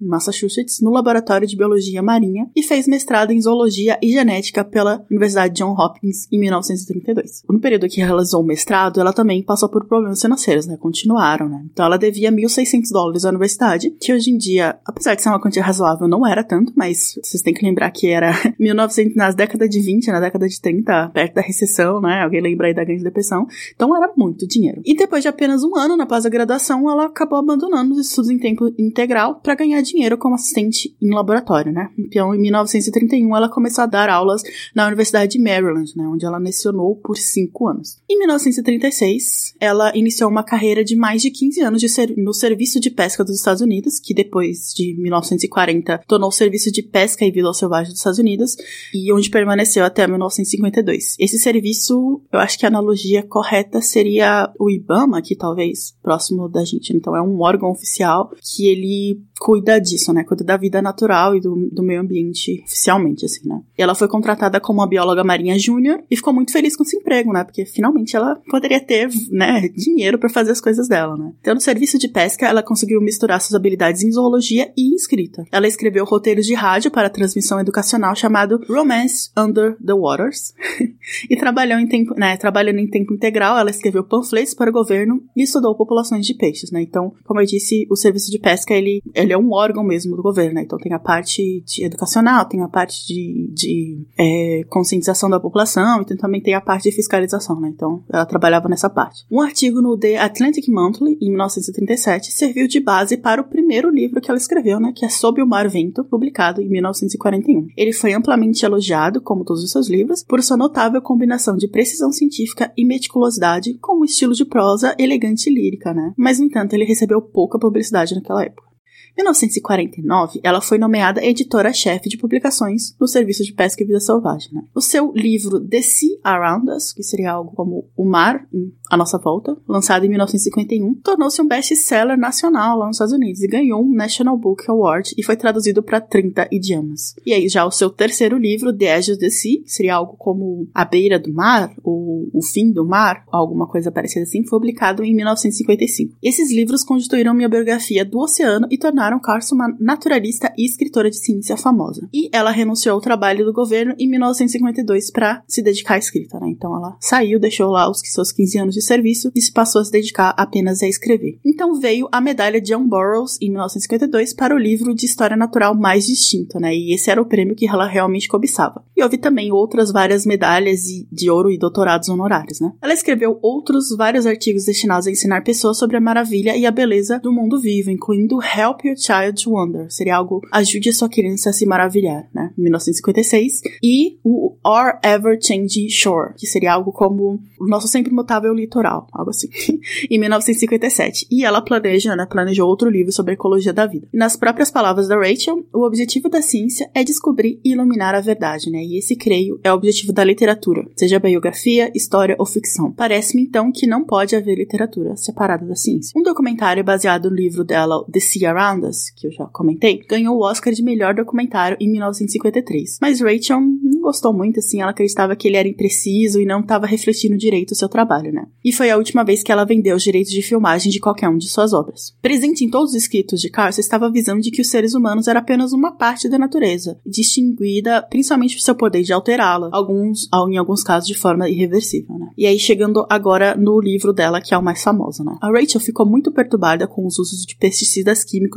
Woodsville, 0.00 0.08
Massachusetts, 0.08 0.80
no 0.80 0.90
Laboratório 0.90 1.46
de 1.46 1.56
Biologia 1.56 2.02
Marinha 2.02 2.48
e 2.56 2.62
fez 2.62 2.86
mestrado 2.86 3.32
em 3.32 3.40
Zoologia 3.40 3.98
e 4.02 4.10
Genética 4.12 4.64
pela 4.64 5.04
Universidade 5.10 5.54
John 5.54 5.72
Hopkins 5.72 6.26
em 6.32 6.38
1932. 6.40 7.42
No 7.48 7.60
período 7.60 7.88
que 7.88 8.00
realizou 8.00 8.42
o 8.42 8.46
mestrado, 8.46 9.00
ela 9.00 9.12
também 9.12 9.42
passou 9.42 9.68
por 9.68 9.86
problemas 9.86 10.20
financeiros, 10.20 10.66
né? 10.66 10.76
Continuaram, 10.76 11.48
né? 11.48 11.64
Então 11.72 11.84
ela 11.84 11.98
devia 11.98 12.32
1.600 12.32 12.82
dólares 12.92 13.24
à 13.24 13.28
universidade, 13.28 13.90
que 14.00 14.12
hoje 14.12 14.30
em 14.30 14.36
dia, 14.36 14.78
apesar 14.84 15.14
de 15.14 15.22
ser 15.22 15.28
uma 15.28 15.40
quantia 15.40 15.62
razoável, 15.62 16.08
não 16.08 16.26
era 16.26 16.42
tanto, 16.42 16.72
mas 16.76 17.14
vocês 17.22 17.42
têm 17.42 17.54
que 17.54 17.64
lembrar 17.64 17.90
que 17.90 18.08
era 18.08 18.32
1900 18.58 19.16
nas 19.16 19.34
décadas 19.34 19.68
de 19.68 19.80
20, 19.80 20.08
na 20.08 20.20
década 20.20 20.48
de 20.48 20.60
30, 20.60 21.10
perto 21.10 21.34
da 21.34 21.42
recessão, 21.42 22.00
né? 22.00 22.22
Alguém 22.22 22.40
lembra 22.40 22.68
aí 22.68 22.74
da 22.74 22.84
Grande 22.84 23.04
Depressão. 23.04 23.46
Então 23.74 23.94
era 23.96 24.12
muito 24.16 24.46
dinheiro. 24.46 24.80
E 24.84 24.94
depois 24.94 25.22
de 25.22 25.28
apenas 25.28 25.62
um 25.62 25.76
ano 25.76 25.96
na 25.96 26.06
pós-graduação, 26.06 26.90
ela 26.90 27.06
acabou 27.06 27.38
abandonando 27.38 27.92
os 27.92 28.08
estudos 28.08 28.30
em 28.30 28.38
tempo 28.38 28.72
integral 28.78 29.40
para 29.40 29.54
ganhar 29.54 29.80
dinheiro 29.92 30.18
como 30.18 30.34
assistente 30.34 30.94
em 31.00 31.10
laboratório, 31.14 31.72
né? 31.72 31.90
Então, 31.98 32.34
em 32.34 32.38
1931, 32.38 33.36
ela 33.36 33.48
começou 33.48 33.84
a 33.84 33.86
dar 33.86 34.08
aulas 34.08 34.42
na 34.74 34.86
Universidade 34.86 35.32
de 35.32 35.42
Maryland, 35.42 35.92
né? 35.96 36.04
Onde 36.06 36.24
ela 36.24 36.38
lecionou 36.38 36.96
por 36.96 37.16
cinco 37.16 37.68
anos. 37.68 37.98
Em 38.08 38.18
1936, 38.18 39.54
ela 39.60 39.96
iniciou 39.96 40.30
uma 40.30 40.42
carreira 40.42 40.84
de 40.84 40.96
mais 40.96 41.22
de 41.22 41.30
15 41.30 41.60
anos 41.60 41.80
de 41.80 41.88
ser 41.88 42.14
no 42.16 42.32
Serviço 42.32 42.80
de 42.80 42.90
Pesca 42.90 43.24
dos 43.24 43.36
Estados 43.36 43.60
Unidos, 43.60 43.98
que 43.98 44.14
depois 44.14 44.72
de 44.74 44.94
1940 44.98 46.02
tornou 46.06 46.28
o 46.28 46.32
Serviço 46.32 46.70
de 46.70 46.82
Pesca 46.82 47.24
e 47.24 47.30
Vida 47.30 47.52
Selvagem 47.52 47.90
dos 47.90 47.98
Estados 47.98 48.18
Unidos, 48.18 48.56
e 48.94 49.12
onde 49.12 49.30
permaneceu 49.30 49.84
até 49.84 50.06
1952. 50.06 51.16
Esse 51.18 51.38
serviço, 51.38 52.22
eu 52.32 52.38
acho 52.38 52.58
que 52.58 52.64
a 52.64 52.68
analogia 52.68 53.22
correta 53.22 53.80
seria 53.80 54.52
o 54.58 54.70
IBAMA, 54.70 55.22
que 55.22 55.36
talvez 55.36 55.94
próximo 56.02 56.48
da 56.48 56.64
gente. 56.64 56.94
Então 56.94 57.16
é 57.16 57.22
um 57.22 57.40
órgão 57.40 57.70
oficial 57.70 58.30
que 58.42 58.66
ele 58.66 59.22
cuida 59.40 59.80
disso, 59.80 60.12
né? 60.12 60.22
Cuida 60.22 60.44
da 60.44 60.58
vida 60.58 60.82
natural 60.82 61.34
e 61.34 61.40
do, 61.40 61.70
do 61.72 61.82
meio 61.82 62.02
ambiente 62.02 62.62
oficialmente, 62.66 63.24
assim, 63.24 63.48
né? 63.48 63.62
E 63.76 63.82
ela 63.82 63.94
foi 63.94 64.06
contratada 64.06 64.60
como 64.60 64.80
uma 64.80 64.86
bióloga 64.86 65.24
marinha 65.24 65.58
júnior 65.58 66.04
e 66.10 66.16
ficou 66.16 66.32
muito 66.32 66.52
feliz 66.52 66.76
com 66.76 66.82
esse 66.82 66.98
emprego, 66.98 67.32
né? 67.32 67.42
Porque 67.42 67.64
finalmente 67.64 68.14
ela 68.14 68.36
poderia 68.50 68.78
ter, 68.78 69.08
né, 69.30 69.66
dinheiro 69.74 70.18
para 70.18 70.28
fazer 70.28 70.50
as 70.50 70.60
coisas 70.60 70.86
dela, 70.88 71.16
né? 71.16 71.32
Então, 71.40 71.54
no 71.54 71.60
serviço 71.60 71.98
de 71.98 72.06
pesca, 72.06 72.46
ela 72.46 72.62
conseguiu 72.62 73.00
misturar 73.00 73.40
suas 73.40 73.54
habilidades 73.54 74.02
em 74.02 74.12
zoologia 74.12 74.70
e 74.76 74.92
em 74.92 74.94
escrita. 74.94 75.42
Ela 75.50 75.66
escreveu 75.66 76.04
roteiros 76.04 76.44
de 76.44 76.52
rádio 76.52 76.90
para 76.90 77.08
transmissão 77.08 77.58
educacional 77.58 78.14
chamado 78.14 78.60
Romance 78.68 79.30
Under 79.34 79.74
the 79.78 79.94
Waters 79.94 80.52
e 81.30 81.36
trabalhou 81.36 81.78
em 81.78 81.86
tempo, 81.86 82.14
né, 82.14 82.36
trabalhando 82.36 82.78
em 82.78 82.90
tempo 82.90 83.14
integral, 83.14 83.56
ela 83.56 83.70
escreveu 83.70 84.04
panfletos 84.04 84.52
para 84.52 84.68
o 84.68 84.72
governo 84.72 85.22
e 85.34 85.42
estudou 85.42 85.74
populações 85.74 86.26
de 86.26 86.34
peixes, 86.34 86.70
né? 86.70 86.82
Então, 86.82 87.14
como 87.24 87.40
eu 87.40 87.46
disse, 87.46 87.86
o 87.90 87.96
serviço 87.96 88.30
de 88.30 88.38
pesca, 88.38 88.74
ele, 88.74 89.02
ele 89.14 89.29
é 89.32 89.38
um 89.38 89.52
órgão 89.52 89.84
mesmo 89.84 90.16
do 90.16 90.22
governo, 90.22 90.54
né? 90.54 90.62
Então 90.62 90.78
tem 90.78 90.92
a 90.92 90.98
parte 90.98 91.62
de 91.66 91.84
educacional, 91.84 92.44
tem 92.44 92.62
a 92.62 92.68
parte 92.68 93.06
de, 93.06 93.50
de 93.52 94.06
é, 94.18 94.64
conscientização 94.68 95.28
da 95.30 95.40
população, 95.40 96.02
e 96.02 96.16
também 96.16 96.40
tem 96.40 96.54
a 96.54 96.60
parte 96.60 96.90
de 96.90 96.94
fiscalização, 96.94 97.60
né? 97.60 97.70
Então 97.74 98.02
ela 98.12 98.26
trabalhava 98.26 98.68
nessa 98.68 98.90
parte. 98.90 99.24
Um 99.30 99.40
artigo 99.40 99.80
no 99.80 99.96
The 99.96 100.18
Atlantic 100.18 100.68
Monthly, 100.68 101.18
em 101.20 101.28
1937, 101.28 102.32
serviu 102.32 102.66
de 102.66 102.80
base 102.80 103.16
para 103.16 103.40
o 103.40 103.48
primeiro 103.48 103.90
livro 103.90 104.20
que 104.20 104.30
ela 104.30 104.38
escreveu, 104.38 104.80
né? 104.80 104.92
Que 104.94 105.04
é 105.04 105.08
Sob 105.08 105.42
o 105.42 105.46
Mar 105.46 105.68
Vento, 105.68 106.04
publicado 106.04 106.60
em 106.60 106.68
1941. 106.68 107.68
Ele 107.76 107.92
foi 107.92 108.12
amplamente 108.12 108.64
elogiado, 108.64 109.20
como 109.20 109.44
todos 109.44 109.62
os 109.62 109.70
seus 109.70 109.88
livros, 109.88 110.24
por 110.24 110.42
sua 110.42 110.56
notável 110.56 111.00
combinação 111.02 111.56
de 111.56 111.68
precisão 111.68 112.12
científica 112.12 112.72
e 112.76 112.84
meticulosidade 112.84 113.74
com 113.74 114.00
um 114.00 114.04
estilo 114.04 114.34
de 114.34 114.44
prosa 114.44 114.94
elegante 114.98 115.48
e 115.48 115.54
lírica, 115.54 115.92
né? 115.92 116.12
Mas, 116.16 116.38
no 116.38 116.46
entanto, 116.46 116.74
ele 116.74 116.84
recebeu 116.84 117.20
pouca 117.20 117.58
publicidade 117.58 118.14
naquela 118.14 118.44
época. 118.44 118.69
1949, 119.16 120.40
ela 120.42 120.60
foi 120.60 120.78
nomeada 120.78 121.24
editora-chefe 121.24 122.08
de 122.08 122.16
publicações 122.16 122.94
no 122.98 123.06
Serviço 123.06 123.42
de 123.44 123.52
Pesca 123.52 123.82
e 123.82 123.86
Vida 123.86 124.00
Selvagem. 124.00 124.52
Né? 124.52 124.62
O 124.74 124.80
seu 124.80 125.12
livro 125.12 125.60
The 125.60 125.82
Sea 125.82 126.18
Around 126.22 126.70
Us, 126.70 126.92
que 126.92 127.02
seria 127.02 127.32
algo 127.32 127.52
como 127.54 127.88
O 127.96 128.04
Mar 128.04 128.46
à 128.90 128.96
Nossa 128.96 129.18
Volta, 129.18 129.56
lançado 129.68 130.04
em 130.04 130.08
1951, 130.08 130.94
tornou-se 131.02 131.40
um 131.40 131.46
best-seller 131.46 132.18
nacional 132.18 132.78
lá 132.78 132.86
nos 132.86 132.96
Estados 132.96 133.14
Unidos 133.14 133.42
e 133.42 133.48
ganhou 133.48 133.82
um 133.82 133.94
National 133.94 134.36
Book 134.36 134.64
Award 134.68 135.14
e 135.16 135.22
foi 135.22 135.36
traduzido 135.36 135.82
para 135.82 136.00
30 136.00 136.48
idiomas. 136.50 137.14
E 137.24 137.32
aí 137.32 137.48
já 137.48 137.64
o 137.64 137.70
seu 137.70 137.90
terceiro 137.90 138.36
livro, 138.36 138.76
The 138.76 138.98
Edge 138.98 139.12
of 139.12 139.20
the 139.20 139.30
Sea, 139.30 139.62
que 139.62 139.70
seria 139.70 139.94
algo 139.94 140.16
como 140.16 140.68
A 140.74 140.84
Beira 140.84 141.18
do 141.18 141.32
Mar, 141.32 141.72
ou 141.82 142.28
O 142.32 142.42
Fim 142.42 142.72
do 142.72 142.86
Mar, 142.86 143.24
alguma 143.30 143.66
coisa 143.66 143.92
parecida 143.92 144.22
assim, 144.22 144.44
foi 144.44 144.58
publicado 144.58 145.02
em 145.02 145.14
1955. 145.14 146.16
Esses 146.22 146.52
livros 146.52 146.84
constituíram 146.84 147.32
minha 147.32 147.48
biografia 147.48 148.04
do 148.04 148.18
oceano 148.18 148.66
e 148.70 148.76
tornaram 148.90 149.20
Carson 149.20 149.54
uma 149.54 149.76
naturalista 149.78 150.52
e 150.58 150.66
escritora 150.66 151.08
de 151.08 151.16
ciência 151.16 151.56
famosa. 151.56 152.08
E 152.12 152.28
ela 152.32 152.50
renunciou 152.50 152.96
ao 152.96 153.00
trabalho 153.00 153.44
do 153.44 153.52
governo 153.52 153.94
em 153.98 154.08
1952 154.08 155.12
para 155.12 155.42
se 155.46 155.62
dedicar 155.62 155.94
à 155.94 155.98
escrita, 155.98 156.40
né? 156.40 156.48
Então 156.48 156.76
ela 156.76 156.96
saiu, 157.00 157.38
deixou 157.38 157.70
lá 157.70 157.88
os 157.88 158.00
seus 158.04 158.32
15 158.32 158.58
anos 158.58 158.74
de 158.74 158.82
serviço 158.82 159.30
e 159.34 159.40
se 159.40 159.52
passou 159.52 159.80
a 159.80 159.84
se 159.84 159.92
dedicar 159.92 160.34
apenas 160.36 160.82
a 160.82 160.88
escrever. 160.88 161.38
Então 161.46 161.78
veio 161.78 162.08
a 162.10 162.20
medalha 162.20 162.60
John 162.60 162.86
Burroughs 162.86 163.38
em 163.40 163.50
1952 163.50 164.34
para 164.34 164.54
o 164.54 164.58
livro 164.58 164.92
de 164.92 165.06
história 165.06 165.36
natural 165.36 165.74
mais 165.74 166.06
distinto, 166.06 166.58
né? 166.58 166.74
E 166.74 166.92
esse 166.92 167.10
era 167.10 167.22
o 167.22 167.26
prêmio 167.26 167.54
que 167.54 167.68
ela 167.68 167.86
realmente 167.86 168.28
cobiçava. 168.28 168.84
E 168.96 169.02
houve 169.02 169.18
também 169.18 169.52
outras 169.52 169.92
várias 169.92 170.26
medalhas 170.26 170.80
de 170.82 171.30
ouro 171.30 171.50
e 171.50 171.58
doutorados 171.58 172.08
honorários, 172.08 172.60
né? 172.60 172.72
Ela 172.82 172.92
escreveu 172.92 173.38
outros 173.40 173.96
vários 173.96 174.26
artigos 174.26 174.64
destinados 174.64 175.06
a 175.06 175.10
ensinar 175.10 175.42
pessoas 175.42 175.78
sobre 175.78 175.96
a 175.96 176.00
maravilha 176.00 176.56
e 176.56 176.66
a 176.66 176.70
beleza 176.70 177.20
do 177.20 177.32
mundo 177.32 177.60
vivo, 177.60 177.90
incluindo 177.90 178.40
Hell 178.42 178.69
Help 178.70 178.84
Your 178.84 178.96
Child 178.96 179.48
Wonder, 179.48 179.90
seria 179.90 180.16
algo 180.16 180.40
Ajude 180.52 180.90
a 180.90 180.92
sua 180.92 181.08
criança 181.08 181.50
a 181.50 181.52
se 181.52 181.66
maravilhar, 181.66 182.28
né? 182.32 182.52
1956. 182.56 183.62
E 183.82 184.18
o 184.24 184.56
Or 184.64 184.98
Ever 185.02 185.38
Changing 185.40 185.88
Shore, 185.88 186.34
que 186.36 186.46
seria 186.46 186.72
algo 186.72 186.92
como 186.92 187.40
O 187.58 187.66
Nosso 187.66 187.88
Sempre 187.88 188.12
Mutável 188.12 188.54
Litoral, 188.54 189.06
algo 189.12 189.30
assim, 189.30 189.48
em 190.10 190.18
1957. 190.18 191.26
E 191.30 191.44
ela 191.44 191.60
planeja, 191.60 192.14
né, 192.14 192.26
planejou 192.26 192.68
outro 192.68 192.88
livro 192.88 193.12
sobre 193.12 193.32
a 193.32 193.34
ecologia 193.34 193.72
da 193.72 193.86
vida. 193.86 194.08
Nas 194.12 194.36
próprias 194.36 194.70
palavras 194.70 195.08
da 195.08 195.16
Rachel, 195.16 195.64
o 195.72 195.84
objetivo 195.84 196.28
da 196.28 196.42
ciência 196.42 196.90
é 196.94 197.02
descobrir 197.02 197.60
e 197.64 197.72
iluminar 197.72 198.14
a 198.14 198.20
verdade, 198.20 198.70
né? 198.70 198.82
E 198.82 198.98
esse, 198.98 199.16
creio, 199.16 199.58
é 199.64 199.72
o 199.72 199.74
objetivo 199.74 200.12
da 200.12 200.24
literatura, 200.24 200.86
seja 200.96 201.18
biografia, 201.18 201.90
história 201.94 202.36
ou 202.38 202.46
ficção. 202.46 202.92
Parece-me, 202.92 203.42
então, 203.42 203.72
que 203.72 203.86
não 203.86 204.04
pode 204.04 204.36
haver 204.36 204.56
literatura 204.56 205.16
separada 205.16 205.66
da 205.66 205.74
ciência. 205.74 206.12
Um 206.16 206.22
documentário 206.22 206.84
baseado 206.84 207.30
no 207.30 207.36
livro 207.36 207.64
dela, 207.64 208.04
The 208.10 208.20
Sea 208.20 208.52
Around 208.60 208.86
Us, 208.86 209.10
que 209.10 209.26
eu 209.26 209.32
já 209.32 209.46
comentei, 209.46 210.02
ganhou 210.06 210.36
o 210.36 210.44
Oscar 210.44 210.72
de 210.72 210.82
melhor 210.82 211.14
documentário 211.14 211.76
em 211.80 211.90
1953. 211.90 212.98
Mas 213.00 213.20
Rachel 213.20 213.60
não 213.60 214.02
gostou 214.02 214.32
muito, 214.32 214.60
assim, 214.60 214.82
ela 214.82 214.90
acreditava 214.90 215.34
que 215.34 215.48
ele 215.48 215.56
era 215.56 215.68
impreciso 215.68 216.40
e 216.40 216.44
não 216.44 216.60
estava 216.60 216.86
refletindo 216.86 217.36
direito 217.36 217.72
o 217.72 217.74
seu 217.74 217.88
trabalho, 217.88 218.32
né? 218.32 218.46
E 218.64 218.72
foi 218.72 218.90
a 218.90 218.96
última 218.96 219.24
vez 219.24 219.42
que 219.42 219.50
ela 219.50 219.64
vendeu 219.64 219.96
os 219.96 220.02
direitos 220.02 220.30
de 220.30 220.42
filmagem 220.42 220.92
de 220.92 221.00
qualquer 221.00 221.28
um 221.28 221.38
de 221.38 221.48
suas 221.48 221.72
obras. 221.72 222.14
Presente 222.20 222.64
em 222.64 222.70
todos 222.70 222.90
os 222.90 222.96
escritos 222.96 223.40
de 223.40 223.48
Carson 223.48 223.80
estava 223.80 224.06
a 224.06 224.10
visão 224.10 224.38
de 224.38 224.50
que 224.50 224.60
os 224.60 224.68
seres 224.68 224.94
humanos 224.94 225.26
eram 225.26 225.40
apenas 225.40 225.72
uma 225.72 225.92
parte 225.92 226.28
da 226.28 226.38
natureza, 226.38 226.98
distinguida 227.06 228.02
principalmente 228.02 228.56
por 228.56 228.62
seu 228.62 228.74
poder 228.74 229.02
de 229.02 229.12
alterá-la, 229.12 229.70
alguns, 229.72 230.28
em 230.50 230.58
alguns 230.58 230.82
casos 230.82 231.06
de 231.06 231.16
forma 231.16 231.48
irreversível, 231.48 232.18
né? 232.18 232.28
E 232.36 232.46
aí 232.46 232.58
chegando 232.58 233.06
agora 233.08 233.56
no 233.56 233.80
livro 233.80 234.12
dela, 234.12 234.40
que 234.40 234.52
é 234.52 234.58
o 234.58 234.62
mais 234.62 234.82
famoso, 234.82 235.24
né? 235.24 235.36
A 235.40 235.50
Rachel 235.50 235.80
ficou 235.80 236.04
muito 236.04 236.30
perturbada 236.32 236.86
com 236.86 237.06
os 237.06 237.18
usos 237.18 237.44
de 237.46 237.56
pesticidas 237.56 238.24
químicos 238.24 238.49